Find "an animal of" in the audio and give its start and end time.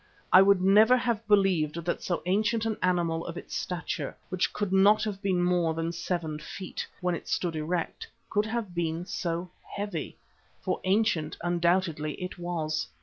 2.65-3.37